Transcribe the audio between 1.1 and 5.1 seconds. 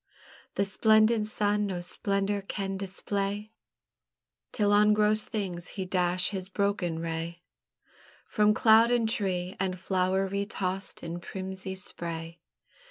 sun no splendour can display, Till on